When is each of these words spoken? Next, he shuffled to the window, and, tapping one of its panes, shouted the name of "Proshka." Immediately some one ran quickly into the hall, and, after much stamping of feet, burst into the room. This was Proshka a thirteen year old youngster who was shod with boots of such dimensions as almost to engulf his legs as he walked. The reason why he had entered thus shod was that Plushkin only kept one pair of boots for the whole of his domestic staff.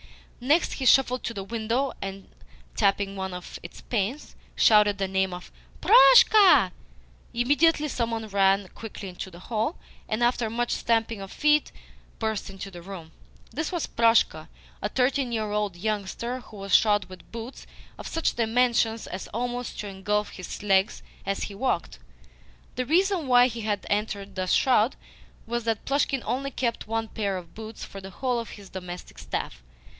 Next, 0.43 0.71
he 0.73 0.87
shuffled 0.87 1.23
to 1.25 1.33
the 1.35 1.43
window, 1.43 1.93
and, 2.01 2.27
tapping 2.75 3.15
one 3.15 3.35
of 3.35 3.59
its 3.61 3.81
panes, 3.81 4.35
shouted 4.55 4.97
the 4.97 5.07
name 5.07 5.31
of 5.35 5.51
"Proshka." 5.79 6.71
Immediately 7.31 7.87
some 7.89 8.09
one 8.09 8.27
ran 8.27 8.67
quickly 8.69 9.09
into 9.09 9.29
the 9.29 9.37
hall, 9.37 9.77
and, 10.09 10.23
after 10.23 10.49
much 10.49 10.71
stamping 10.71 11.21
of 11.21 11.31
feet, 11.31 11.71
burst 12.17 12.49
into 12.49 12.71
the 12.71 12.81
room. 12.81 13.11
This 13.51 13.71
was 13.71 13.85
Proshka 13.85 14.47
a 14.81 14.89
thirteen 14.89 15.31
year 15.31 15.51
old 15.51 15.75
youngster 15.75 16.39
who 16.39 16.57
was 16.57 16.73
shod 16.73 17.05
with 17.05 17.31
boots 17.31 17.67
of 17.99 18.07
such 18.07 18.35
dimensions 18.35 19.05
as 19.05 19.27
almost 19.27 19.79
to 19.81 19.87
engulf 19.87 20.31
his 20.31 20.63
legs 20.63 21.03
as 21.27 21.43
he 21.43 21.53
walked. 21.53 21.99
The 22.73 22.87
reason 22.87 23.27
why 23.27 23.45
he 23.45 23.61
had 23.61 23.85
entered 23.91 24.33
thus 24.33 24.51
shod 24.53 24.95
was 25.45 25.65
that 25.65 25.85
Plushkin 25.85 26.23
only 26.25 26.49
kept 26.49 26.87
one 26.87 27.07
pair 27.09 27.37
of 27.37 27.53
boots 27.53 27.85
for 27.85 28.01
the 28.01 28.09
whole 28.09 28.39
of 28.39 28.49
his 28.51 28.71
domestic 28.71 29.19
staff. 29.19 29.61